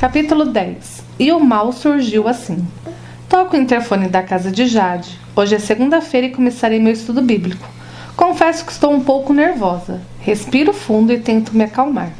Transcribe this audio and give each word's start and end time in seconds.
Capítulo 0.00 0.46
10 0.46 1.04
E 1.18 1.30
o 1.30 1.38
mal 1.38 1.72
surgiu 1.72 2.26
assim. 2.26 2.66
Toco 3.28 3.54
o 3.54 3.60
interfone 3.60 4.08
da 4.08 4.22
casa 4.22 4.50
de 4.50 4.66
Jade. 4.66 5.20
Hoje 5.36 5.56
é 5.56 5.58
segunda-feira 5.58 6.26
e 6.26 6.32
começarei 6.32 6.80
meu 6.80 6.94
estudo 6.94 7.20
bíblico. 7.20 7.68
Confesso 8.16 8.64
que 8.64 8.72
estou 8.72 8.94
um 8.94 9.04
pouco 9.04 9.34
nervosa. 9.34 10.00
Respiro 10.18 10.72
fundo 10.72 11.12
e 11.12 11.20
tento 11.20 11.54
me 11.54 11.64
acalmar. 11.64 12.12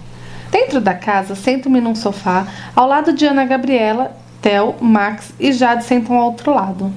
Dentro 0.50 0.78
da 0.78 0.92
casa, 0.92 1.34
sento-me 1.34 1.80
num 1.80 1.94
sofá, 1.94 2.46
ao 2.76 2.86
lado 2.86 3.14
de 3.14 3.24
Ana 3.24 3.46
Gabriela, 3.46 4.14
Theo, 4.42 4.74
Max 4.78 5.32
e 5.40 5.50
Jade 5.50 5.82
sentam 5.84 6.16
ao 6.16 6.26
outro 6.26 6.52
lado. 6.52 6.92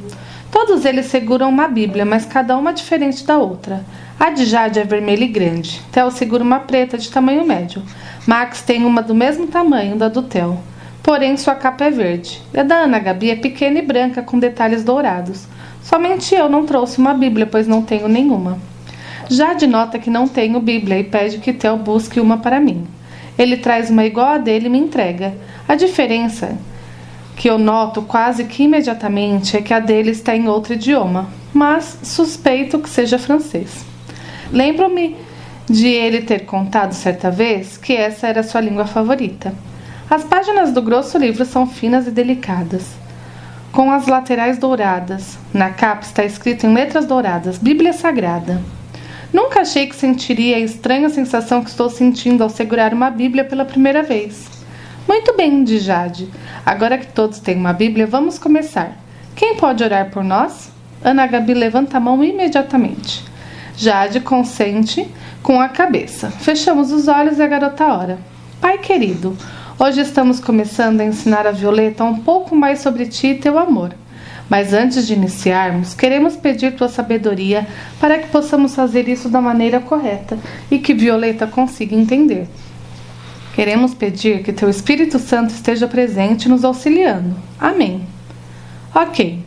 Todos 0.51 0.83
eles 0.83 1.05
seguram 1.05 1.47
uma 1.47 1.69
Bíblia, 1.69 2.03
mas 2.03 2.25
cada 2.25 2.57
uma 2.57 2.73
diferente 2.73 3.25
da 3.25 3.37
outra. 3.37 3.85
A 4.19 4.31
de 4.31 4.43
Jade 4.43 4.79
é 4.79 4.83
vermelha 4.83 5.23
e 5.23 5.29
grande. 5.29 5.81
Theo 5.93 6.11
segura 6.11 6.43
uma 6.43 6.59
preta 6.59 6.97
de 6.97 7.09
tamanho 7.09 7.47
médio. 7.47 7.81
Max 8.27 8.61
tem 8.61 8.83
uma 8.83 9.01
do 9.01 9.15
mesmo 9.15 9.47
tamanho 9.47 9.95
da 9.95 10.09
do 10.09 10.21
Theo. 10.21 10.59
Porém, 11.03 11.35
sua 11.35 11.53
capa 11.53 11.83
é 11.83 11.91
verde. 11.91 12.41
E 12.53 12.59
a 12.59 12.63
da 12.63 12.75
Ana 12.75 12.97
Gabi 12.97 13.29
é 13.29 13.35
pequena 13.35 13.79
e 13.79 13.81
branca 13.81 14.21
com 14.21 14.39
detalhes 14.39 14.85
dourados. 14.85 15.45
Somente 15.81 16.33
eu 16.33 16.47
não 16.47 16.65
trouxe 16.65 16.97
uma 16.97 17.13
Bíblia, 17.13 17.45
pois 17.45 17.67
não 17.67 17.81
tenho 17.81 18.07
nenhuma. 18.07 18.57
Jade 19.29 19.67
nota 19.67 19.99
que 19.99 20.09
não 20.09 20.29
tenho 20.29 20.61
Bíblia 20.61 20.99
e 20.99 21.03
pede 21.03 21.39
que 21.39 21.51
Theo 21.51 21.75
busque 21.75 22.21
uma 22.21 22.37
para 22.37 22.59
mim. 22.59 22.87
Ele 23.37 23.57
traz 23.57 23.89
uma 23.89 24.05
igual 24.05 24.27
a 24.27 24.37
dele 24.37 24.67
e 24.67 24.69
me 24.69 24.77
entrega. 24.77 25.33
A 25.67 25.75
diferença 25.75 26.57
que 27.35 27.49
eu 27.49 27.57
noto 27.57 28.01
quase 28.03 28.45
que 28.45 28.63
imediatamente 28.63 29.57
é 29.57 29.61
que 29.61 29.73
a 29.73 29.79
dele 29.79 30.11
está 30.11 30.33
em 30.35 30.47
outro 30.47 30.73
idioma, 30.73 31.27
mas 31.53 31.99
suspeito 32.03 32.79
que 32.79 32.89
seja 32.89 33.19
francês. 33.19 33.85
Lembro-me 34.51 35.17
de 35.69 35.87
ele 35.87 36.21
ter 36.21 36.45
contado 36.45 36.93
certa 36.93 37.29
vez 37.29 37.75
que 37.75 37.93
essa 37.93 38.27
era 38.27 38.43
sua 38.43 38.61
língua 38.61 38.85
favorita. 38.85 39.53
As 40.09 40.23
páginas 40.23 40.71
do 40.71 40.81
grosso 40.81 41.17
livro 41.17 41.45
são 41.45 41.65
finas 41.65 42.07
e 42.07 42.11
delicadas, 42.11 42.91
com 43.71 43.91
as 43.91 44.05
laterais 44.05 44.57
douradas. 44.57 45.37
Na 45.53 45.69
capa 45.69 46.05
está 46.05 46.23
escrito 46.23 46.65
em 46.65 46.73
letras 46.73 47.05
douradas: 47.05 47.57
Bíblia 47.57 47.93
Sagrada. 47.93 48.61
Nunca 49.31 49.61
achei 49.61 49.87
que 49.87 49.95
sentiria 49.95 50.57
a 50.57 50.59
estranha 50.59 51.09
sensação 51.09 51.63
que 51.63 51.69
estou 51.69 51.89
sentindo 51.89 52.43
ao 52.43 52.49
segurar 52.49 52.93
uma 52.93 53.09
Bíblia 53.09 53.43
pela 53.43 53.65
primeira 53.65 54.03
vez. 54.03 54.47
Muito 55.07 55.35
bem, 55.35 55.63
diz 55.63 55.83
Jade. 55.83 56.29
Agora 56.65 56.97
que 56.97 57.07
todos 57.07 57.39
têm 57.39 57.57
uma 57.57 57.73
Bíblia, 57.73 58.05
vamos 58.05 58.37
começar. 58.37 58.91
Quem 59.35 59.55
pode 59.55 59.83
orar 59.83 60.11
por 60.11 60.23
nós? 60.23 60.71
Ana 61.03 61.25
Gabi 61.25 61.53
levanta 61.53 61.97
a 61.97 61.99
mão 61.99 62.23
imediatamente. 62.23 63.25
Jade 63.75 64.19
consente 64.19 65.09
com 65.41 65.59
a 65.59 65.67
cabeça. 65.67 66.29
Fechamos 66.29 66.91
os 66.91 67.07
olhos 67.07 67.39
e 67.39 67.41
a 67.41 67.47
garota 67.47 67.85
ora. 67.87 68.19
Pai 68.61 68.77
querido, 68.77 69.35
hoje 69.79 70.01
estamos 70.01 70.39
começando 70.39 71.01
a 71.01 71.05
ensinar 71.05 71.47
a 71.47 71.51
Violeta 71.51 72.03
um 72.03 72.19
pouco 72.19 72.55
mais 72.55 72.79
sobre 72.79 73.05
ti 73.05 73.27
e 73.27 73.35
teu 73.35 73.57
amor. 73.57 73.93
Mas 74.49 74.73
antes 74.73 75.07
de 75.07 75.13
iniciarmos, 75.13 75.93
queremos 75.93 76.35
pedir 76.35 76.75
tua 76.75 76.89
sabedoria 76.89 77.67
para 77.99 78.19
que 78.19 78.27
possamos 78.27 78.75
fazer 78.75 79.07
isso 79.07 79.29
da 79.29 79.41
maneira 79.41 79.79
correta 79.79 80.37
e 80.69 80.77
que 80.77 80.93
Violeta 80.93 81.47
consiga 81.47 81.95
entender. 81.95 82.47
Queremos 83.55 83.93
pedir 83.93 84.43
que 84.43 84.51
teu 84.51 84.69
Espírito 84.69 85.19
Santo 85.19 85.51
esteja 85.53 85.87
presente 85.87 86.49
nos 86.49 86.63
auxiliando. 86.63 87.35
Amém. 87.59 88.05
Ok. 88.93 89.43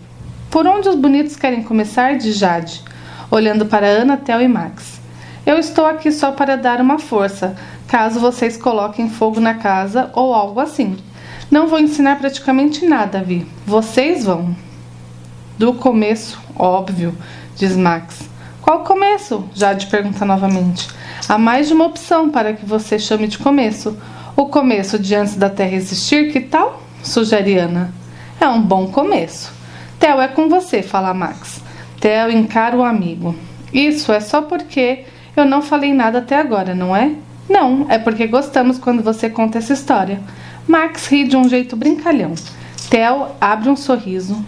Por 0.50 0.66
onde 0.66 0.88
os 0.88 0.96
bonitos 0.96 1.36
querem 1.36 1.62
começar? 1.62 2.16
Diz 2.16 2.36
Jade, 2.36 2.82
olhando 3.30 3.66
para 3.66 3.86
Ana, 3.86 4.16
Theo 4.16 4.40
e 4.40 4.48
Max. 4.48 5.00
Eu 5.46 5.60
estou 5.60 5.86
aqui 5.86 6.10
só 6.10 6.32
para 6.32 6.56
dar 6.56 6.80
uma 6.80 6.98
força, 6.98 7.54
caso 7.86 8.18
vocês 8.18 8.56
coloquem 8.56 9.08
fogo 9.08 9.38
na 9.38 9.54
casa 9.54 10.10
ou 10.12 10.34
algo 10.34 10.58
assim. 10.58 10.96
Não 11.48 11.68
vou 11.68 11.78
ensinar 11.78 12.18
praticamente 12.18 12.84
nada, 12.84 13.22
Vi. 13.22 13.46
Vocês 13.64 14.24
vão. 14.24 14.56
Do 15.56 15.74
começo, 15.74 16.42
óbvio, 16.58 17.16
diz 17.54 17.76
Max. 17.76 18.28
Qual 18.60 18.82
começo? 18.82 19.48
Jade 19.54 19.86
pergunta 19.86 20.24
novamente. 20.24 20.88
Há 21.28 21.38
mais 21.38 21.68
de 21.68 21.74
uma 21.74 21.86
opção 21.86 22.28
para 22.28 22.52
que 22.52 22.66
você 22.66 22.98
chame 22.98 23.28
de 23.28 23.38
começo. 23.38 23.96
O 24.36 24.46
começo 24.46 24.98
de 24.98 25.14
antes 25.14 25.36
da 25.36 25.48
Terra 25.48 25.76
existir, 25.76 26.32
que 26.32 26.40
tal? 26.40 26.82
Sugere 27.04 27.56
Ana. 27.56 27.94
É 28.40 28.48
um 28.48 28.60
bom 28.60 28.88
começo. 28.88 29.52
Theo 30.00 30.20
é 30.20 30.26
com 30.26 30.48
você, 30.48 30.82
fala 30.82 31.14
Max. 31.14 31.62
Theo 32.00 32.32
encara 32.32 32.76
o 32.76 32.82
amigo. 32.82 33.32
Isso 33.72 34.10
é 34.10 34.18
só 34.18 34.42
porque 34.42 35.04
eu 35.36 35.44
não 35.44 35.62
falei 35.62 35.92
nada 35.92 36.18
até 36.18 36.38
agora, 36.38 36.74
não 36.74 36.96
é? 36.96 37.12
Não, 37.48 37.86
é 37.88 37.98
porque 37.98 38.26
gostamos 38.26 38.78
quando 38.78 39.02
você 39.02 39.30
conta 39.30 39.58
essa 39.58 39.72
história. 39.72 40.20
Max 40.66 41.06
ri 41.06 41.24
de 41.24 41.36
um 41.36 41.48
jeito 41.48 41.76
brincalhão. 41.76 42.34
Theo 42.90 43.28
abre 43.40 43.68
um 43.68 43.76
sorriso, 43.76 44.44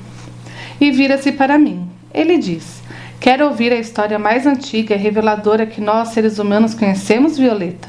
e 0.80 0.90
vira-se 0.90 1.32
para 1.32 1.58
mim. 1.58 1.88
Ele 2.12 2.38
diz: 2.38 2.82
Quer 3.20 3.42
ouvir 3.42 3.72
a 3.72 3.78
história 3.78 4.18
mais 4.18 4.46
antiga 4.46 4.94
e 4.94 4.98
reveladora 4.98 5.66
que 5.66 5.80
nós, 5.80 6.08
seres 6.08 6.38
humanos, 6.38 6.74
conhecemos, 6.74 7.36
Violeta? 7.36 7.88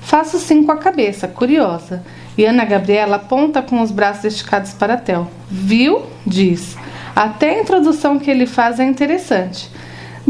Faço 0.00 0.38
sim 0.38 0.64
com 0.64 0.72
a 0.72 0.76
cabeça, 0.76 1.26
curiosa. 1.26 2.04
E 2.36 2.44
Ana 2.44 2.64
Gabriela 2.64 3.16
aponta 3.16 3.62
com 3.62 3.80
os 3.80 3.90
braços 3.90 4.24
esticados 4.24 4.72
para 4.72 4.96
Tel. 4.96 5.30
Viu? 5.48 6.02
Diz. 6.26 6.76
Até 7.14 7.50
a 7.50 7.60
introdução 7.60 8.18
que 8.18 8.30
ele 8.30 8.46
faz 8.46 8.80
é 8.80 8.84
interessante. 8.84 9.70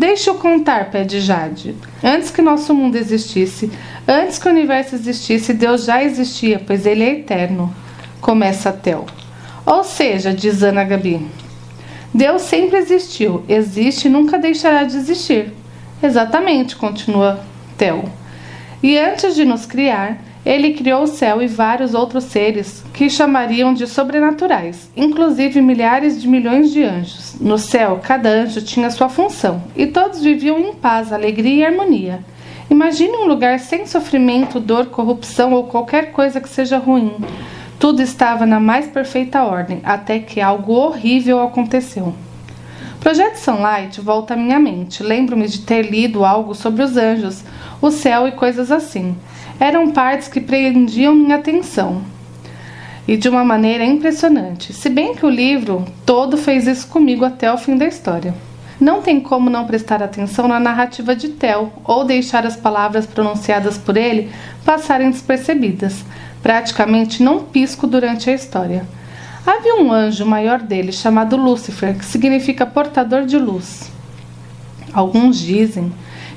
Deixe-o 0.07 0.35
contar, 0.35 0.91
pede 0.91 1.19
Jade. 1.19 1.75
Antes 2.03 2.31
que 2.31 2.43
nosso 2.43 2.75
mundo 2.75 2.95
existisse, 2.95 3.71
antes 4.07 4.39
que 4.39 4.47
o 4.47 4.51
universo 4.51 4.97
existisse, 4.97 5.55
Deus 5.55 5.87
já 5.87 6.05
existia, 6.05 6.59
pois 6.59 6.85
ele 6.85 7.03
é 7.03 7.11
eterno. 7.13 7.75
Começa 8.21 8.71
Tel. 8.71 9.07
Ou 9.65 9.83
seja, 9.83 10.35
diz 10.35 10.63
Ana 10.63 10.85
Gabi, 10.85 11.27
Deus 12.13 12.43
sempre 12.43 12.77
existiu, 12.77 13.45
existe 13.49 14.07
e 14.07 14.11
nunca 14.11 14.39
deixará 14.39 14.85
de 14.85 14.95
existir. 14.95 15.55
Exatamente, 16.03 16.77
continua 16.77 17.41
Theo. 17.79 18.05
E 18.83 18.99
antes 18.99 19.35
de 19.35 19.47
nos 19.47 19.65
criar, 19.65 20.19
ele 20.45 20.75
criou 20.75 21.05
o 21.05 21.07
céu 21.07 21.41
e 21.41 21.47
vários 21.47 21.95
outros 21.95 22.25
seres 22.25 22.85
que 22.93 23.09
chamariam 23.09 23.73
de 23.73 23.87
sobrenaturais, 23.87 24.91
inclusive 24.95 25.63
milhares 25.63 26.21
de 26.21 26.29
milhões 26.29 26.71
de 26.71 26.83
anjos. 26.83 27.37
No 27.41 27.57
céu, 27.57 28.01
cada 28.03 28.29
anjo 28.29 28.61
tinha 28.61 28.91
sua 28.91 29.09
função 29.09 29.63
e 29.75 29.87
todos 29.87 30.23
viviam 30.23 30.59
em 30.59 30.75
paz, 30.75 31.13
alegria 31.13 31.55
e 31.55 31.65
harmonia. 31.65 32.21
Imagine 32.71 33.17
um 33.17 33.27
lugar 33.27 33.59
sem 33.59 33.87
sofrimento, 33.87 34.61
dor, 34.61 34.87
corrupção 34.87 35.53
ou 35.53 35.65
qualquer 35.65 36.13
coisa 36.13 36.41
que 36.41 36.49
seja 36.49 36.77
ruim. 36.77 37.13
Tudo 37.79 38.03
estava 38.03 38.45
na 38.47 38.61
mais 38.61 38.87
perfeita 38.87 39.45
ordem, 39.45 39.81
até 39.85 40.19
que 40.19 40.41
algo 40.41 40.73
horrível 40.73 41.41
aconteceu. 41.43 42.15
Projeto 43.01 43.37
Sunlight 43.37 44.01
volta 44.01 44.33
à 44.33 44.37
minha 44.37 44.59
mente. 44.59 45.03
Lembro-me 45.03 45.47
de 45.47 45.61
ter 45.61 45.83
lido 45.83 46.25
algo 46.25 46.55
sobre 46.55 46.83
os 46.83 46.97
anjos, 46.97 47.45
o 47.83 47.91
céu 47.91 48.27
e 48.27 48.33
coisas 48.33 48.73
assim. 48.73 49.15
Eram 49.59 49.91
partes 49.91 50.29
que 50.29 50.41
prendiam 50.41 51.15
minha 51.15 51.37
atenção. 51.37 52.03
E 53.07 53.17
de 53.17 53.29
uma 53.29 53.45
maneira 53.45 53.85
impressionante. 53.85 54.73
Se 54.73 54.89
bem 54.89 55.15
que 55.15 55.27
o 55.27 55.31
livro 55.31 55.85
todo 56.05 56.37
fez 56.37 56.67
isso 56.67 56.89
comigo 56.89 57.25
até 57.25 57.53
o 57.53 57.59
fim 57.59 57.77
da 57.77 57.87
história. 57.87 58.35
Não 58.81 59.01
tem 59.01 59.21
como 59.21 59.49
não 59.49 59.67
prestar 59.67 60.03
atenção 60.03 60.49
na 60.49 60.59
narrativa 60.59 61.15
de 61.15 61.29
Tel 61.29 61.73
ou 61.85 62.05
deixar 62.05 62.45
as 62.45 62.57
palavras 62.57 63.07
pronunciadas 63.07 63.79
por 63.79 63.97
ele 63.97 64.31
passarem 64.65 65.11
despercebidas. 65.11 66.05
Praticamente 66.43 67.23
não 67.23 67.45
pisco 67.45 67.87
durante 67.87 68.29
a 68.29 68.35
história. 68.35 68.87
Havia 69.47 69.77
um 69.77 69.93
anjo 69.93 70.27
maior 70.27 70.61
dele 70.61 70.91
chamado 70.91 71.37
Lúcifer, 71.37 71.97
que 71.97 72.05
significa 72.05 72.67
portador 72.67 73.25
de 73.25 73.39
luz. 73.39 73.91
Alguns 74.93 75.39
dizem 75.39 75.93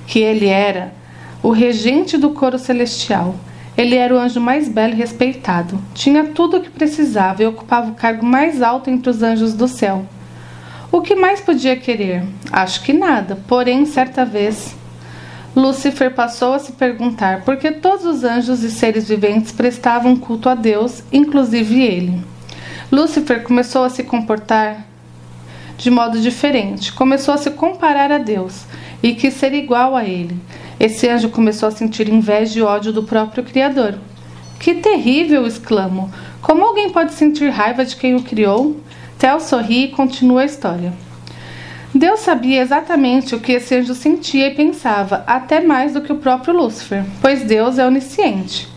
que 0.05 0.19
ele 0.19 0.47
era 0.47 0.93
o 1.41 1.51
regente 1.51 2.17
do 2.17 2.31
coro 2.31 2.57
celestial. 2.57 3.35
Ele 3.77 3.95
era 3.95 4.13
o 4.13 4.19
anjo 4.19 4.41
mais 4.41 4.67
belo 4.67 4.93
e 4.93 4.97
respeitado. 4.97 5.79
Tinha 5.93 6.25
tudo 6.25 6.57
o 6.57 6.61
que 6.61 6.69
precisava 6.69 7.43
e 7.43 7.45
ocupava 7.45 7.91
o 7.91 7.95
cargo 7.95 8.25
mais 8.25 8.61
alto 8.61 8.89
entre 8.89 9.09
os 9.09 9.21
anjos 9.21 9.53
do 9.53 9.67
céu. 9.67 10.05
O 10.91 11.01
que 11.01 11.15
mais 11.15 11.39
podia 11.39 11.75
querer? 11.75 12.23
Acho 12.51 12.81
que 12.81 12.93
nada. 12.93 13.37
Porém, 13.47 13.85
certa 13.85 14.25
vez, 14.25 14.75
Lúcifer 15.55 16.13
passou 16.13 16.53
a 16.53 16.59
se 16.59 16.71
perguntar 16.71 17.41
por 17.41 17.57
que 17.57 17.71
todos 17.71 18.05
os 18.05 18.23
anjos 18.23 18.63
e 18.63 18.71
seres 18.71 19.07
viventes 19.07 19.51
prestavam 19.51 20.15
culto 20.15 20.49
a 20.49 20.55
Deus, 20.55 21.03
inclusive 21.11 21.81
ele. 21.81 22.23
Lúcifer 22.91 23.43
começou 23.43 23.83
a 23.83 23.89
se 23.89 24.03
comportar 24.03 24.85
de 25.77 25.91
modo 25.91 26.19
diferente, 26.19 26.93
começou 26.93 27.33
a 27.33 27.37
se 27.37 27.51
comparar 27.51 28.11
a 28.11 28.17
Deus 28.17 28.65
e 29.03 29.13
quis 29.13 29.33
ser 29.33 29.53
igual 29.53 29.95
a 29.95 30.03
ele. 30.05 30.39
Esse 30.79 31.09
anjo 31.09 31.29
começou 31.29 31.67
a 31.67 31.71
sentir 31.71 32.07
inveja 32.07 32.59
e 32.59 32.61
ódio 32.61 32.93
do 32.93 33.01
próprio 33.01 33.43
Criador. 33.43 33.95
Que 34.59 34.75
terrível! 34.75 35.45
exclamou. 35.45 36.09
Como 36.41 36.63
alguém 36.63 36.91
pode 36.91 37.13
sentir 37.13 37.49
raiva 37.49 37.83
de 37.83 37.95
quem 37.95 38.15
o 38.15 38.21
criou? 38.21 38.79
Theo 39.17 39.39
sorri 39.39 39.85
e 39.85 39.91
continua 39.91 40.41
a 40.41 40.45
história. 40.45 40.93
Deus 41.93 42.19
sabia 42.19 42.61
exatamente 42.61 43.33
o 43.33 43.39
que 43.39 43.53
esse 43.53 43.73
anjo 43.73 43.95
sentia 43.95 44.47
e 44.47 44.55
pensava, 44.55 45.23
até 45.25 45.61
mais 45.61 45.93
do 45.93 46.01
que 46.01 46.13
o 46.13 46.17
próprio 46.17 46.55
Lúcifer, 46.55 47.03
pois 47.21 47.43
Deus 47.43 47.79
é 47.79 47.87
onisciente. 47.87 48.67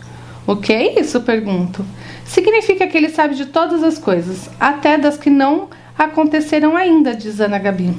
O 0.47 0.55
que 0.55 0.73
é 0.73 0.99
isso? 0.99 1.21
pergunto. 1.21 1.85
Significa 2.25 2.87
que 2.87 2.97
ele 2.97 3.09
sabe 3.09 3.35
de 3.35 3.45
todas 3.45 3.83
as 3.83 3.99
coisas, 3.99 4.49
até 4.59 4.97
das 4.97 5.17
que 5.17 5.29
não 5.29 5.69
aconteceram 5.95 6.75
ainda, 6.75 7.13
diz 7.13 7.39
Ana 7.39 7.59
Gabi. 7.59 7.93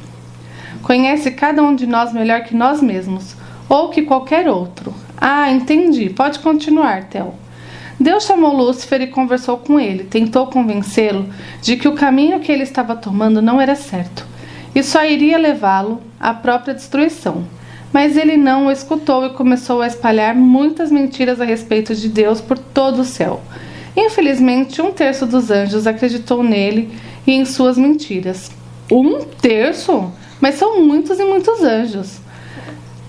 Conhece 0.83 1.31
cada 1.31 1.63
um 1.63 1.77
de 1.77 1.87
nós 1.87 2.13
melhor 2.13 2.43
que 2.43 2.57
nós 2.57 2.83
mesmos, 2.83 3.37
ou 3.73 3.89
que 3.89 4.03
qualquer 4.03 4.51
outro. 4.51 4.93
Ah, 5.17 5.51
entendi. 5.51 6.11
Pode 6.11 6.41
continuar, 6.41 7.05
Theo. 7.05 7.33
Deus 7.99 8.25
chamou 8.25 8.55
Lúcifer 8.55 9.01
e 9.01 9.07
conversou 9.07 9.57
com 9.57 9.81
ele, 9.81 10.05
tentou 10.05 10.47
convencê-lo 10.47 11.27
de 11.63 11.79
que 11.79 11.89
o 11.89 11.95
caminho 11.95 12.41
que 12.41 12.53
ele 12.53 12.65
estava 12.65 12.95
tomando 12.95 13.41
não 13.41 13.59
era 13.59 13.75
certo 13.75 14.27
e 14.75 14.83
só 14.83 15.03
iria 15.07 15.39
levá-lo 15.39 16.03
à 16.21 16.35
própria 16.35 16.75
destruição. 16.75 17.45
Mas 17.91 18.15
ele 18.15 18.37
não 18.37 18.67
o 18.67 18.71
escutou 18.71 19.25
e 19.25 19.31
começou 19.31 19.81
a 19.81 19.87
espalhar 19.87 20.35
muitas 20.35 20.91
mentiras 20.91 21.41
a 21.41 21.45
respeito 21.45 21.95
de 21.95 22.11
Deus 22.11 22.43
por 22.43 22.59
todo 22.59 23.01
o 23.01 23.05
céu. 23.07 23.41
Infelizmente, 23.97 24.83
um 24.83 24.93
terço 24.93 25.25
dos 25.25 25.51
anjos 25.51 25.87
acreditou 25.87 26.43
nele 26.43 26.91
e 27.27 27.33
em 27.33 27.47
suas 27.47 27.79
mentiras. 27.79 28.51
Um 28.91 29.21
terço? 29.21 30.13
Mas 30.41 30.57
são 30.57 30.83
muitos 30.83 31.19
e 31.19 31.25
muitos 31.25 31.63
anjos. 31.63 32.21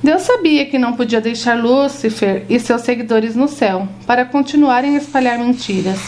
Deus 0.03 0.23
sabia 0.23 0.65
que 0.65 0.77
não 0.77 0.94
podia 0.94 1.21
deixar 1.21 1.57
Lúcifer 1.57 2.44
e 2.50 2.59
seus 2.59 2.81
seguidores 2.81 3.35
no 3.35 3.47
céu 3.47 3.88
para 4.05 4.25
continuarem 4.25 4.95
a 4.95 4.97
espalhar 4.97 5.39
mentiras. 5.39 6.00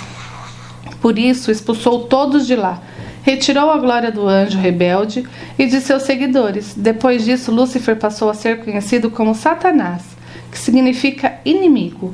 Por 1.02 1.18
isso, 1.18 1.50
expulsou 1.50 2.04
todos 2.04 2.46
de 2.46 2.56
lá 2.56 2.82
retirou 3.26 3.72
a 3.72 3.80
glória 3.80 4.12
do 4.12 4.28
anjo 4.28 4.60
rebelde 4.60 5.26
e 5.58 5.66
de 5.66 5.82
seus 5.82 6.04
seguidores. 6.04 6.76
Depois 6.78 7.26
disso, 7.26 7.52
Lúcifer 7.52 7.96
passou 7.96 8.30
a 8.30 8.36
ser 8.36 8.64
conhecido 8.64 9.10
como 9.10 9.34
Satanás, 9.34 10.04
que 10.52 10.60
significa 10.60 11.40
inimigo. 11.44 12.14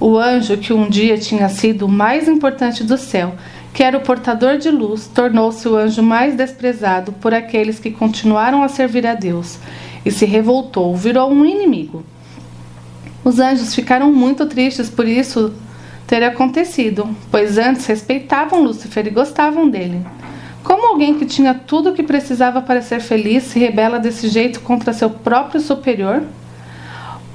O 0.00 0.18
anjo 0.18 0.56
que 0.56 0.72
um 0.72 0.88
dia 0.88 1.16
tinha 1.16 1.48
sido 1.48 1.86
o 1.86 1.88
mais 1.88 2.26
importante 2.26 2.82
do 2.82 2.98
céu, 2.98 3.36
que 3.72 3.84
era 3.84 3.96
o 3.96 4.00
portador 4.00 4.58
de 4.58 4.68
luz, 4.68 5.06
tornou-se 5.06 5.68
o 5.68 5.76
anjo 5.76 6.02
mais 6.02 6.34
desprezado 6.34 7.12
por 7.12 7.32
aqueles 7.32 7.78
que 7.78 7.92
continuaram 7.92 8.60
a 8.64 8.68
servir 8.68 9.06
a 9.06 9.14
Deus 9.14 9.58
e 10.08 10.10
se 10.10 10.24
revoltou, 10.24 10.96
virou 10.96 11.30
um 11.30 11.44
inimigo. 11.44 12.02
Os 13.22 13.38
anjos 13.38 13.74
ficaram 13.74 14.10
muito 14.10 14.46
tristes 14.46 14.88
por 14.88 15.06
isso 15.06 15.52
ter 16.06 16.22
acontecido, 16.24 17.14
pois 17.30 17.58
antes 17.58 17.84
respeitavam 17.84 18.62
Lúcifer 18.62 19.06
e 19.06 19.10
gostavam 19.10 19.68
dele. 19.68 20.04
Como 20.64 20.86
alguém 20.86 21.18
que 21.18 21.26
tinha 21.26 21.52
tudo 21.52 21.90
o 21.90 21.92
que 21.92 22.02
precisava 22.02 22.62
para 22.62 22.80
ser 22.80 23.00
feliz 23.00 23.44
se 23.44 23.58
rebela 23.58 23.98
desse 23.98 24.28
jeito 24.28 24.60
contra 24.60 24.94
seu 24.94 25.10
próprio 25.10 25.60
superior? 25.60 26.22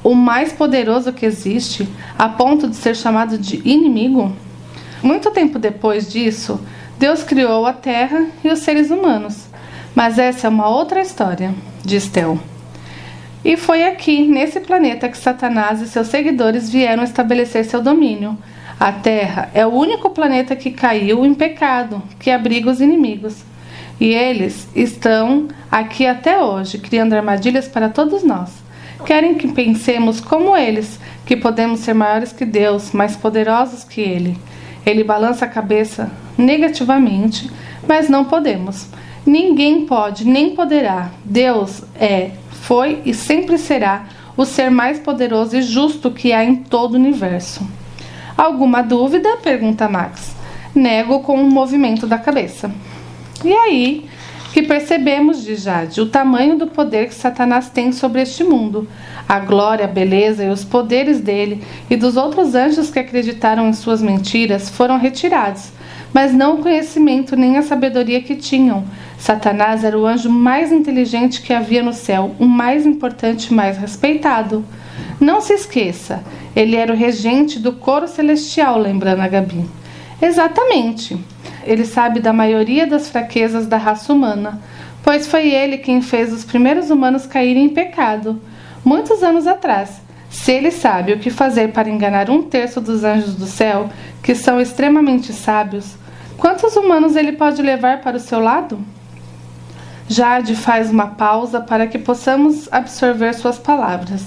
O 0.03 0.15
mais 0.15 0.51
poderoso 0.51 1.13
que 1.13 1.27
existe, 1.27 1.87
a 2.17 2.27
ponto 2.27 2.67
de 2.67 2.75
ser 2.75 2.95
chamado 2.95 3.37
de 3.37 3.61
inimigo? 3.63 4.33
Muito 5.03 5.29
tempo 5.29 5.59
depois 5.59 6.11
disso, 6.11 6.59
Deus 6.97 7.21
criou 7.21 7.67
a 7.67 7.73
Terra 7.73 8.25
e 8.43 8.49
os 8.49 8.59
seres 8.59 8.89
humanos. 8.89 9.45
Mas 9.93 10.17
essa 10.17 10.47
é 10.47 10.49
uma 10.49 10.67
outra 10.67 11.01
história, 11.01 11.53
diz 11.85 12.07
Tel. 12.07 12.39
E 13.43 13.57
foi 13.57 13.85
aqui, 13.85 14.27
nesse 14.27 14.59
planeta, 14.59 15.09
que 15.09 15.17
Satanás 15.17 15.81
e 15.81 15.87
seus 15.87 16.07
seguidores 16.07 16.69
vieram 16.69 17.03
estabelecer 17.03 17.65
seu 17.65 17.81
domínio 17.81 18.37
a 18.79 18.91
Terra 18.91 19.49
é 19.53 19.65
o 19.65 19.69
único 19.69 20.09
planeta 20.09 20.57
que 20.57 20.71
caiu 20.71 21.25
em 21.25 21.33
pecado, 21.33 22.03
que 22.19 22.29
abriga 22.29 22.69
os 22.69 22.81
inimigos. 22.81 23.43
E 23.97 24.07
eles 24.13 24.67
estão 24.75 25.47
aqui 25.71 26.05
até 26.05 26.41
hoje, 26.41 26.79
criando 26.79 27.13
armadilhas 27.13 27.67
para 27.67 27.87
todos 27.87 28.23
nós. 28.23 28.49
Querem 29.05 29.35
que 29.35 29.47
pensemos 29.47 30.19
como 30.19 30.57
eles, 30.57 30.99
que 31.25 31.37
podemos 31.37 31.79
ser 31.79 31.93
maiores 31.93 32.33
que 32.33 32.43
Deus, 32.43 32.91
mais 32.91 33.15
poderosos 33.15 33.83
que 33.83 34.01
Ele. 34.01 34.37
Ele 34.85 35.03
balança 35.03 35.45
a 35.45 35.47
cabeça 35.47 36.11
negativamente, 36.37 37.49
mas 37.87 38.09
não 38.09 38.25
podemos. 38.25 38.87
Ninguém 39.25 39.85
pode, 39.85 40.25
nem 40.27 40.53
poderá. 40.55 41.11
Deus 41.23 41.83
é, 41.95 42.31
foi 42.63 43.01
e 43.06 43.13
sempre 43.13 43.57
será 43.57 44.06
o 44.38 44.45
ser 44.45 44.71
mais 44.71 44.98
poderoso 44.98 45.57
e 45.57 45.62
justo 45.62 46.10
que 46.10 46.31
há 46.31 46.45
em 46.45 46.56
todo 46.56 46.94
o 46.94 46.98
universo. 46.98 47.68
Alguma 48.38 48.81
dúvida? 48.81 49.38
pergunta 49.44 49.89
Max. 49.89 50.33
Nego 50.74 51.19
com 51.19 51.38
um 51.38 51.50
movimento 51.50 52.07
da 52.07 52.18
cabeça. 52.18 52.71
E 53.44 53.51
aí 53.51 54.06
que 54.54 54.62
percebemos, 54.62 55.44
diz 55.44 55.63
Jade, 55.63 56.00
o 56.00 56.06
tamanho 56.06 56.57
do 56.57 56.68
poder 56.68 57.07
que 57.07 57.15
Satanás 57.15 57.69
tem 57.69 57.92
sobre 57.92 58.21
este 58.21 58.44
mundo, 58.44 58.88
a 59.27 59.39
glória, 59.39 59.86
a 59.86 59.88
beleza 59.88 60.45
e 60.45 60.50
os 60.50 60.63
poderes 60.63 61.19
dele 61.19 61.63
e 61.89 61.98
dos 61.98 62.15
outros 62.15 62.54
anjos 62.56 62.92
que 62.92 63.00
acreditaram 63.00 63.68
em 63.68 63.74
suas 63.74 64.01
mentiras 64.01 64.69
foram 64.69 64.98
retirados, 65.00 65.71
mas 66.13 66.31
não 66.31 66.56
o 66.56 66.62
conhecimento 66.62 67.36
nem 67.36 67.57
a 67.57 67.63
sabedoria 67.63 68.21
que 68.21 68.36
tinham. 68.36 68.86
Satanás 69.18 69.83
era 69.83 69.98
o 69.98 70.06
anjo 70.06 70.30
mais 70.30 70.71
inteligente 70.71 71.42
que 71.42 71.54
havia 71.54 71.81
no 71.81 71.94
céu, 71.94 72.36
o 72.39 72.45
mais 72.45 72.86
importante 72.86 73.48
e 73.48 73.54
mais 73.54 73.77
respeitado. 73.77 74.63
Não 75.19 75.42
se 75.42 75.54
esqueça, 75.54 76.24
ele 76.56 76.75
era 76.75 76.94
o 76.94 76.95
regente 76.95 77.57
do 77.57 77.74
coro 77.74 78.07
celestial, 78.07 78.77
lembrando 78.77 79.21
a 79.21 79.27
Gabi. 79.27 79.65
Exatamente. 80.21 81.18
Ele 81.65 81.86
sabe 81.86 82.19
da 82.19 82.33
maioria 82.33 82.86
das 82.86 83.10
fraquezas 83.10 83.65
da 83.65 83.77
raça 83.77 84.12
humana, 84.12 84.62
pois 85.01 85.27
foi 85.27 85.50
ele 85.50 85.77
quem 85.77 86.01
fez 86.01 86.31
os 86.31 86.44
primeiros 86.44 86.89
humanos 86.89 87.25
caírem 87.25 87.65
em 87.65 87.69
pecado, 87.69 88.39
muitos 88.83 89.24
anos 89.24 89.48
atrás. 89.48 90.01
Se 90.30 90.51
ele 90.51 90.71
sabe 90.71 91.13
o 91.13 91.19
que 91.19 91.30
fazer 91.30 91.71
para 91.71 91.89
enganar 91.89 92.30
um 92.30 92.42
terço 92.42 92.81
dos 92.81 93.04
anjos 93.04 93.36
do 93.36 93.45
céu, 93.45 93.89
que 94.21 94.33
são 94.33 94.60
extremamente 94.60 95.31
sábios, 95.31 95.95
quantos 96.38 96.75
humanos 96.75 97.15
ele 97.15 97.33
pode 97.33 97.62
levar 97.62 98.01
para 98.01 98.18
o 98.18 98.19
seu 98.19 98.39
lado? 98.39 98.80
Jade 100.07 100.56
faz 100.56 100.89
uma 100.91 101.07
pausa 101.07 101.62
para 101.62 101.88
que 101.88 101.97
possamos 101.97 102.68
absorver 102.71 103.33
suas 103.33 103.57
palavras. 103.57 104.24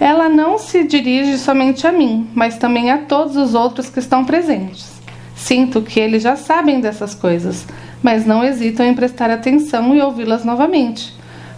Ela 0.00 0.28
não 0.28 0.58
se 0.58 0.82
dirige 0.82 1.38
somente 1.38 1.86
a 1.86 1.92
mim, 1.92 2.28
mas 2.34 2.56
também 2.56 2.90
a 2.90 2.98
todos 2.98 3.36
os 3.36 3.54
outros 3.54 3.88
que 3.88 3.98
estão 3.98 4.24
presentes. 4.24 4.90
Sinto 5.36 5.82
que 5.82 6.00
eles 6.00 6.22
já 6.22 6.36
sabem 6.36 6.80
dessas 6.80 7.14
coisas, 7.14 7.66
mas 8.02 8.26
não 8.26 8.44
hesitam 8.44 8.84
em 8.86 8.94
prestar 8.94 9.30
atenção 9.30 9.94
e 9.94 10.00
ouvi-las 10.00 10.44
novamente, 10.44 11.14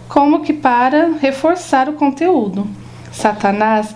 como 0.07 0.41
que 0.41 0.53
para 0.53 1.13
reforçar 1.19 1.89
o 1.89 1.93
conteúdo. 1.93 2.67
Satanás 3.11 3.95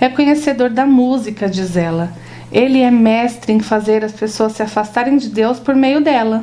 é 0.00 0.08
conhecedor 0.08 0.70
da 0.70 0.86
música, 0.86 1.48
diz 1.48 1.76
ela. 1.76 2.12
Ele 2.54 2.80
é 2.80 2.90
mestre 2.90 3.52
em 3.52 3.60
fazer 3.60 4.02
as 4.02 4.12
pessoas 4.12 4.52
se 4.52 4.62
afastarem 4.62 5.18
de 5.18 5.28
Deus 5.28 5.60
por 5.60 5.74
meio 5.74 6.00
dela. 6.00 6.42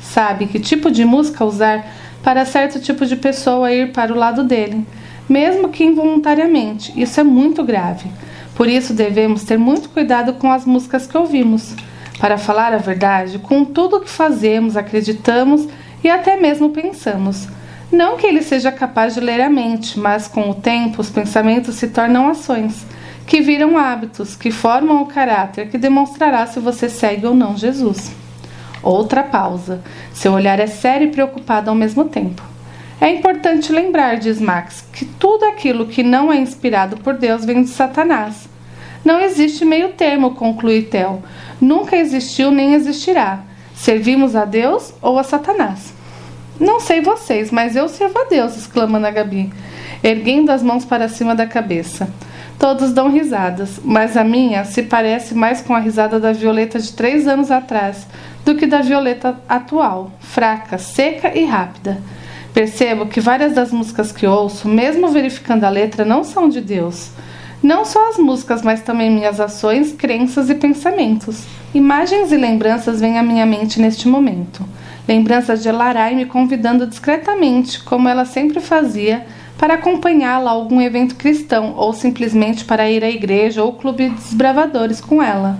Sabe 0.00 0.46
que 0.46 0.58
tipo 0.58 0.90
de 0.90 1.04
música 1.04 1.44
usar 1.44 1.86
para 2.24 2.44
certo 2.44 2.80
tipo 2.80 3.06
de 3.06 3.14
pessoa 3.14 3.70
ir 3.70 3.92
para 3.92 4.12
o 4.12 4.16
lado 4.16 4.42
dele 4.42 4.84
mesmo 5.28 5.68
que 5.68 5.84
involuntariamente. 5.84 6.92
Isso 7.00 7.20
é 7.20 7.22
muito 7.22 7.62
grave. 7.64 8.10
Por 8.54 8.68
isso 8.68 8.92
devemos 8.92 9.42
ter 9.44 9.58
muito 9.58 9.88
cuidado 9.88 10.34
com 10.34 10.50
as 10.50 10.64
músicas 10.64 11.06
que 11.06 11.16
ouvimos. 11.16 11.74
Para 12.18 12.38
falar 12.38 12.72
a 12.72 12.78
verdade, 12.78 13.38
com 13.38 13.64
tudo 13.64 13.96
o 13.96 14.00
que 14.00 14.08
fazemos, 14.08 14.76
acreditamos 14.76 15.68
e 16.02 16.08
até 16.08 16.36
mesmo 16.36 16.70
pensamos. 16.70 17.48
Não 17.90 18.16
que 18.16 18.26
ele 18.26 18.42
seja 18.42 18.70
capaz 18.70 19.14
de 19.14 19.20
ler 19.20 19.40
a 19.40 19.50
mente, 19.50 19.98
mas 19.98 20.28
com 20.28 20.50
o 20.50 20.54
tempo 20.54 21.00
os 21.00 21.10
pensamentos 21.10 21.74
se 21.74 21.88
tornam 21.88 22.28
ações, 22.28 22.86
que 23.26 23.40
viram 23.40 23.78
hábitos, 23.78 24.36
que 24.36 24.50
formam 24.50 25.02
o 25.02 25.06
caráter 25.06 25.68
que 25.68 25.78
demonstrará 25.78 26.46
se 26.46 26.60
você 26.60 26.88
segue 26.88 27.26
ou 27.26 27.34
não 27.34 27.56
Jesus. 27.56 28.12
Outra 28.82 29.22
pausa. 29.22 29.82
Seu 30.12 30.32
olhar 30.32 30.60
é 30.60 30.66
sério 30.66 31.08
e 31.08 31.10
preocupado 31.10 31.70
ao 31.70 31.76
mesmo 31.76 32.04
tempo. 32.04 32.42
É 33.00 33.10
importante 33.10 33.72
lembrar, 33.72 34.18
diz 34.18 34.40
Max, 34.40 34.84
que 34.92 35.04
tudo 35.04 35.44
aquilo 35.46 35.86
que 35.86 36.02
não 36.02 36.32
é 36.32 36.36
inspirado 36.36 36.98
por 36.98 37.14
Deus 37.14 37.44
vem 37.44 37.62
de 37.62 37.70
Satanás. 37.70 38.48
Não 39.04 39.20
existe 39.20 39.64
meio 39.64 39.90
termo, 39.90 40.34
conclui 40.34 40.82
Tel. 40.82 41.22
Nunca 41.60 41.96
existiu 41.96 42.50
nem 42.50 42.74
existirá. 42.74 43.40
Servimos 43.74 44.36
a 44.36 44.44
Deus 44.44 44.94
ou 45.02 45.18
a 45.18 45.24
Satanás? 45.24 45.92
Não 46.58 46.78
sei 46.78 47.00
vocês, 47.00 47.50
mas 47.50 47.74
eu 47.74 47.88
sirvo 47.88 48.18
a 48.18 48.24
Deus, 48.24 48.56
exclama 48.56 48.98
Ana 48.98 49.10
Gabi, 49.10 49.52
erguendo 50.02 50.50
as 50.50 50.62
mãos 50.62 50.84
para 50.84 51.08
cima 51.08 51.34
da 51.34 51.46
cabeça. 51.46 52.08
Todos 52.58 52.92
dão 52.92 53.10
risadas, 53.10 53.80
mas 53.84 54.16
a 54.16 54.24
minha 54.24 54.64
se 54.64 54.82
parece 54.82 55.34
mais 55.34 55.60
com 55.60 55.74
a 55.74 55.78
risada 55.78 56.18
da 56.18 56.32
Violeta 56.32 56.78
de 56.78 56.92
três 56.92 57.26
anos 57.26 57.50
atrás 57.50 58.06
do 58.44 58.54
que 58.54 58.66
da 58.66 58.80
Violeta 58.80 59.36
atual, 59.48 60.12
fraca, 60.20 60.78
seca 60.78 61.36
e 61.36 61.44
rápida. 61.44 61.98
Percebo 62.52 63.06
que 63.06 63.20
várias 63.20 63.54
das 63.54 63.72
músicas 63.72 64.12
que 64.12 64.26
ouço, 64.26 64.68
mesmo 64.68 65.08
verificando 65.08 65.64
a 65.64 65.68
letra, 65.68 66.04
não 66.04 66.22
são 66.22 66.48
de 66.48 66.60
Deus. 66.60 67.10
Não 67.62 67.84
só 67.84 68.10
as 68.10 68.18
músicas, 68.18 68.62
mas 68.62 68.82
também 68.82 69.10
minhas 69.10 69.40
ações, 69.40 69.92
crenças 69.92 70.50
e 70.50 70.54
pensamentos. 70.54 71.44
Imagens 71.74 72.30
e 72.30 72.36
lembranças 72.36 73.00
vêm 73.00 73.18
à 73.18 73.22
minha 73.22 73.44
mente 73.44 73.80
neste 73.80 74.06
momento. 74.06 74.64
Lembranças 75.08 75.62
de 75.62 75.72
Larai 75.72 76.14
me 76.14 76.26
convidando 76.26 76.86
discretamente, 76.86 77.82
como 77.82 78.08
ela 78.08 78.24
sempre 78.24 78.60
fazia, 78.60 79.26
para 79.58 79.74
acompanhá-la 79.74 80.50
a 80.50 80.54
algum 80.54 80.80
evento 80.80 81.14
cristão 81.14 81.74
ou 81.76 81.92
simplesmente 81.92 82.64
para 82.64 82.90
ir 82.90 83.04
à 83.04 83.10
igreja 83.10 83.62
ou 83.62 83.72
clube 83.72 84.08
de 84.08 84.14
desbravadores 84.16 85.00
com 85.00 85.22
ela. 85.22 85.58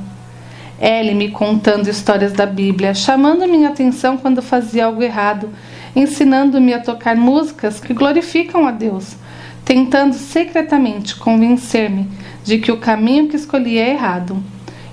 Ele 0.80 1.14
me 1.14 1.30
contando 1.30 1.88
histórias 1.88 2.32
da 2.32 2.46
Bíblia, 2.46 2.94
chamando 2.94 3.48
minha 3.48 3.68
atenção 3.68 4.16
quando 4.16 4.42
fazia 4.42 4.86
algo 4.86 5.02
errado, 5.02 5.50
ensinando-me 5.94 6.74
a 6.74 6.80
tocar 6.80 7.16
músicas 7.16 7.78
que 7.78 7.94
glorificam 7.94 8.66
a 8.66 8.72
Deus, 8.72 9.16
tentando 9.64 10.14
secretamente 10.14 11.14
convencer-me 11.16 12.08
de 12.42 12.58
que 12.58 12.72
o 12.72 12.76
caminho 12.76 13.28
que 13.28 13.36
escolhi 13.36 13.78
é 13.78 13.90
errado. 13.90 14.42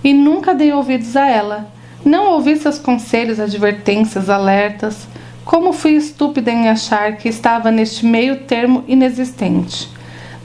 E 0.03 0.13
nunca 0.13 0.53
dei 0.53 0.71
ouvidos 0.71 1.15
a 1.15 1.27
ela. 1.27 1.71
Não 2.05 2.31
ouvi 2.31 2.55
seus 2.55 2.79
conselhos, 2.79 3.39
advertências, 3.39 4.29
alertas. 4.29 5.07
Como 5.43 5.73
fui 5.73 5.93
estúpida 5.93 6.51
em 6.51 6.69
achar 6.69 7.17
que 7.17 7.27
estava 7.27 7.71
neste 7.71 8.05
meio 8.05 8.41
termo 8.41 8.83
inexistente. 8.87 9.89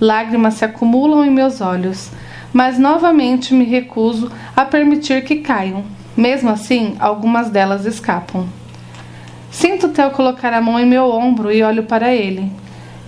Lágrimas 0.01 0.55
se 0.55 0.65
acumulam 0.65 1.25
em 1.25 1.31
meus 1.31 1.61
olhos, 1.61 2.11
mas 2.53 2.79
novamente 2.79 3.53
me 3.53 3.65
recuso 3.65 4.31
a 4.55 4.65
permitir 4.65 5.23
que 5.25 5.37
caiam. 5.37 5.85
Mesmo 6.17 6.49
assim, 6.49 6.97
algumas 6.99 7.51
delas 7.51 7.85
escapam. 7.85 8.47
Sinto 9.51 9.91
Theo 9.91 10.11
colocar 10.11 10.53
a 10.53 10.61
mão 10.61 10.81
em 10.81 10.87
meu 10.87 11.11
ombro 11.11 11.53
e 11.53 11.63
olho 11.63 11.83
para 11.83 12.15
ele. 12.15 12.51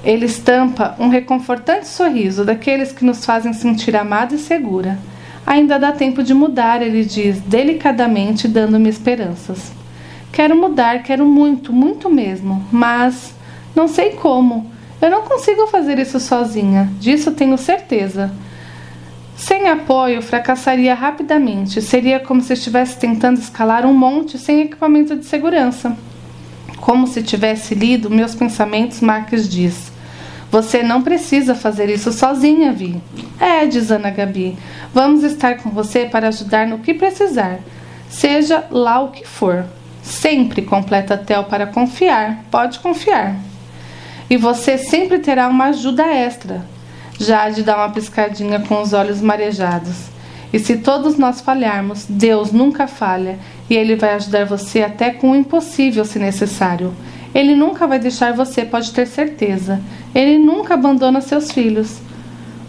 Ele 0.04 0.26
estampa 0.26 0.94
um 0.98 1.08
reconfortante 1.08 1.88
sorriso 1.88 2.44
daqueles 2.44 2.92
que 2.92 3.04
nos 3.04 3.24
fazem 3.24 3.52
sentir 3.52 3.96
amada 3.96 4.34
e 4.34 4.38
segura. 4.38 4.98
Ainda 5.46 5.78
dá 5.78 5.92
tempo 5.92 6.22
de 6.22 6.34
mudar, 6.34 6.82
ele 6.82 7.04
diz, 7.04 7.40
delicadamente, 7.40 8.46
dando-me 8.46 8.90
esperanças. 8.90 9.77
Quero 10.32 10.56
mudar, 10.56 11.02
quero 11.02 11.24
muito, 11.24 11.72
muito 11.72 12.10
mesmo, 12.10 12.64
mas 12.70 13.34
não 13.74 13.88
sei 13.88 14.10
como. 14.10 14.70
Eu 15.00 15.10
não 15.10 15.22
consigo 15.22 15.66
fazer 15.68 15.98
isso 15.98 16.18
sozinha, 16.18 16.90
disso 16.98 17.32
tenho 17.32 17.56
certeza. 17.56 18.32
Sem 19.36 19.68
apoio, 19.68 20.20
fracassaria 20.20 20.92
rapidamente. 20.94 21.80
Seria 21.80 22.18
como 22.18 22.40
se 22.40 22.54
estivesse 22.54 22.98
tentando 22.98 23.38
escalar 23.38 23.86
um 23.86 23.94
monte 23.94 24.36
sem 24.36 24.62
equipamento 24.62 25.14
de 25.14 25.24
segurança. 25.24 25.96
Como 26.80 27.06
se 27.06 27.22
tivesse 27.22 27.74
lido 27.74 28.10
meus 28.10 28.34
pensamentos, 28.34 29.00
Marques 29.00 29.48
diz: 29.48 29.92
Você 30.50 30.82
não 30.82 31.02
precisa 31.02 31.54
fazer 31.54 31.88
isso 31.88 32.12
sozinha, 32.12 32.72
Vi. 32.72 33.00
É, 33.38 33.64
diz 33.64 33.92
Ana 33.92 34.10
Gabi. 34.10 34.58
Vamos 34.92 35.22
estar 35.22 35.58
com 35.58 35.70
você 35.70 36.06
para 36.06 36.28
ajudar 36.28 36.66
no 36.66 36.80
que 36.80 36.92
precisar, 36.92 37.60
seja 38.08 38.64
lá 38.72 39.00
o 39.00 39.12
que 39.12 39.24
for. 39.24 39.64
Sempre 40.08 40.62
completa 40.62 41.18
Tel 41.18 41.44
para 41.44 41.66
confiar. 41.66 42.42
Pode 42.50 42.78
confiar. 42.78 43.36
E 44.30 44.38
você 44.38 44.78
sempre 44.78 45.18
terá 45.18 45.48
uma 45.48 45.66
ajuda 45.66 46.06
extra. 46.06 46.64
Jade 47.20 47.62
dá 47.62 47.76
uma 47.76 47.90
piscadinha 47.90 48.58
com 48.60 48.80
os 48.80 48.94
olhos 48.94 49.20
marejados. 49.20 50.06
E 50.50 50.58
se 50.58 50.78
todos 50.78 51.18
nós 51.18 51.42
falharmos, 51.42 52.06
Deus 52.08 52.52
nunca 52.52 52.86
falha 52.86 53.38
e 53.68 53.76
Ele 53.76 53.96
vai 53.96 54.14
ajudar 54.14 54.46
você 54.46 54.82
até 54.82 55.10
com 55.10 55.32
o 55.32 55.36
impossível 55.36 56.06
se 56.06 56.18
necessário. 56.18 56.94
Ele 57.34 57.54
nunca 57.54 57.86
vai 57.86 57.98
deixar 57.98 58.32
você, 58.32 58.64
pode 58.64 58.92
ter 58.92 59.06
certeza. 59.06 59.78
Ele 60.14 60.38
nunca 60.38 60.72
abandona 60.72 61.20
seus 61.20 61.52
filhos. 61.52 61.98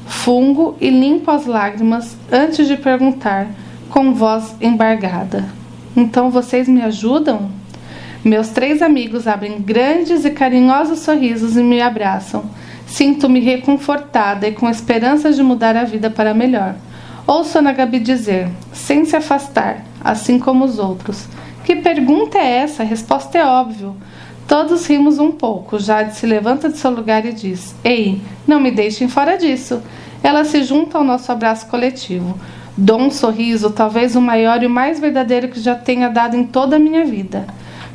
Fungo 0.06 0.76
e 0.82 0.90
limpo 0.90 1.32
as 1.32 1.46
lágrimas 1.46 2.18
antes 2.30 2.68
de 2.68 2.76
perguntar, 2.76 3.48
com 3.90 4.14
voz 4.14 4.56
embargada: 4.60 5.59
Então 6.00 6.32
vocês 6.32 6.66
me 6.66 6.82
ajudam? 6.82 7.52
Meus 8.24 8.48
três 8.48 8.82
amigos 8.82 9.28
abrem 9.28 9.60
grandes 9.60 10.24
e 10.24 10.30
carinhosos 10.30 11.00
sorrisos 11.00 11.58
e 11.58 11.62
me 11.62 11.82
abraçam. 11.82 12.46
Sinto-me 12.88 13.42
reconfortada 13.42 14.48
e 14.48 14.54
com 14.54 14.70
esperanças 14.70 15.36
de 15.36 15.44
mudar 15.44 15.76
a 15.76 15.84
vida 15.84 16.10
para 16.10 16.34
melhor. 16.34 16.76
Ouço 17.28 17.58
Ana 17.58 17.74
Gabi 17.74 18.00
dizer, 18.00 18.48
sem 18.72 19.04
se 19.04 19.18
afastar, 19.18 19.84
assim 20.02 20.40
como 20.40 20.64
os 20.64 20.80
outros. 20.80 21.28
Que 21.66 21.76
pergunta 21.76 22.38
é 22.38 22.60
essa? 22.60 22.82
A 22.82 22.86
resposta 22.86 23.38
é 23.38 23.46
óbvia. 23.46 23.90
Todos 24.48 24.88
rimos 24.88 25.20
um 25.20 25.34
pouco. 25.34 25.78
Jade 25.80 26.16
se 26.16 26.26
levanta 26.26 26.70
de 26.70 26.78
seu 26.78 26.92
lugar 26.92 27.26
e 27.26 27.34
diz: 27.34 27.76
Ei, 27.84 28.22
não 28.48 28.62
me 28.62 28.72
deixem 28.72 29.10
fora 29.10 29.38
disso. 29.38 29.82
Ela 30.24 30.46
se 30.46 30.64
junta 30.64 30.98
ao 30.98 31.04
nosso 31.04 31.30
abraço 31.30 31.68
coletivo. 31.68 32.40
Dou 32.82 32.98
um 32.98 33.12
sorriso, 33.12 33.72
talvez 33.72 34.16
o 34.16 34.22
maior 34.22 34.64
e 34.64 34.66
o 34.66 34.70
mais 34.70 35.02
verdadeiro 35.02 35.50
que 35.50 35.60
já 35.60 35.76
tenha 35.76 36.08
dado 36.08 36.38
em 36.38 36.46
toda 36.46 36.78
a 36.78 36.80
minha 36.80 37.04
vida. 37.04 37.46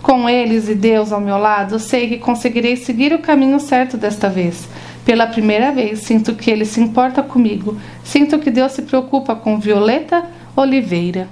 Com 0.03 0.29
eles 0.29 0.69
e 0.69 0.75
Deus 0.75 1.11
ao 1.11 1.23
meu 1.23 1.39
lado, 1.39 1.79
sei 1.79 2.07
que 2.07 2.19
conseguirei 2.19 2.77
seguir 2.77 3.11
o 3.15 3.19
caminho 3.19 3.59
certo 3.59 3.97
desta 3.97 4.29
vez. 4.29 4.69
Pela 5.03 5.27
primeira 5.27 5.73
vez, 5.73 6.01
sinto 6.01 6.35
que 6.35 6.51
ele 6.51 6.67
se 6.67 6.83
importa 6.83 7.23
comigo. 7.23 7.79
Sinto 8.05 8.39
que 8.39 8.51
Deus 8.51 8.73
se 8.73 8.83
preocupa 8.83 9.35
com 9.35 9.59
Violeta 9.59 10.27
Oliveira. 10.55 11.31